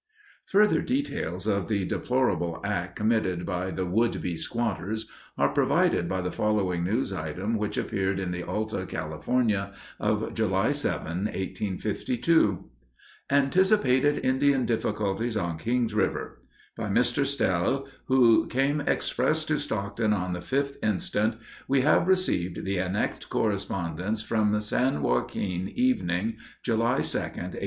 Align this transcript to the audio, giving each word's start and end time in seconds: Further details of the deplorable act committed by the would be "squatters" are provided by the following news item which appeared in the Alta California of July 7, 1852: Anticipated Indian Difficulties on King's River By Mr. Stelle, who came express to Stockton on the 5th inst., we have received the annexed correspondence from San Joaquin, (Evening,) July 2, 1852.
Further 0.47 0.81
details 0.81 1.45
of 1.45 1.67
the 1.67 1.85
deplorable 1.85 2.59
act 2.63 2.95
committed 2.95 3.45
by 3.45 3.69
the 3.69 3.85
would 3.85 4.19
be 4.19 4.35
"squatters" 4.35 5.05
are 5.37 5.49
provided 5.53 6.09
by 6.09 6.21
the 6.21 6.31
following 6.31 6.83
news 6.83 7.13
item 7.13 7.55
which 7.55 7.77
appeared 7.77 8.19
in 8.19 8.31
the 8.31 8.41
Alta 8.41 8.87
California 8.87 9.73
of 9.99 10.33
July 10.33 10.71
7, 10.71 11.05
1852: 11.25 12.67
Anticipated 13.29 14.17
Indian 14.25 14.65
Difficulties 14.65 15.37
on 15.37 15.59
King's 15.59 15.93
River 15.93 16.39
By 16.75 16.89
Mr. 16.89 17.23
Stelle, 17.23 17.87
who 18.05 18.47
came 18.47 18.81
express 18.81 19.45
to 19.45 19.59
Stockton 19.59 20.13
on 20.13 20.33
the 20.33 20.39
5th 20.39 20.77
inst., 20.81 21.15
we 21.67 21.81
have 21.81 22.07
received 22.07 22.65
the 22.65 22.79
annexed 22.79 23.29
correspondence 23.29 24.23
from 24.23 24.59
San 24.61 25.03
Joaquin, 25.03 25.69
(Evening,) 25.75 26.37
July 26.63 27.01
2, 27.03 27.19
1852. 27.19 27.59